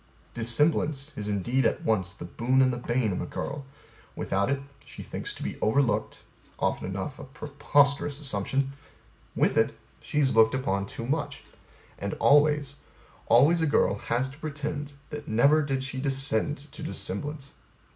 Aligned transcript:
Dissemblance 0.33 1.15
is 1.15 1.29
indeed 1.29 1.63
at 1.63 1.83
once 1.83 2.11
the 2.11 2.25
boon 2.25 2.63
and 2.63 2.73
the 2.73 2.77
bane 2.77 3.11
of 3.11 3.21
a 3.21 3.27
girl: 3.27 3.65
without 4.15 4.49
it, 4.49 4.59
she 4.83 5.03
thinks 5.03 5.31
to 5.35 5.43
be 5.43 5.59
overlooked 5.61 6.23
(often 6.57 6.87
enough 6.87 7.19
a 7.19 7.23
preposterous 7.23 8.19
assumption); 8.19 8.73
with 9.35 9.57
it, 9.57 9.77
she 10.01 10.17
is 10.17 10.35
looked 10.35 10.55
upon 10.55 10.87
too 10.87 11.05
much. 11.05 11.43
And 11.99 12.15
always, 12.15 12.77
Always 13.27 13.61
a 13.61 13.67
girl 13.67 13.99
has 14.09 14.27
to 14.31 14.39
pretend 14.39 14.93
that 15.11 15.27
never 15.27 15.61
did 15.61 15.83
she 15.83 15.99
descend 16.01 16.67
to 16.71 16.81
dissemblance. 16.81 17.51